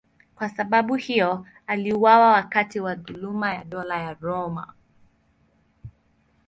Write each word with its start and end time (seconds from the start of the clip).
Kwa 0.35 0.49
sababu 0.49 0.95
hiyo 0.95 1.45
aliuawa 1.67 2.31
wakati 2.31 2.79
wa 2.79 2.95
dhuluma 2.95 3.53
ya 3.53 3.63
Dola 3.63 3.97
la 4.03 4.13
Roma. 4.13 4.73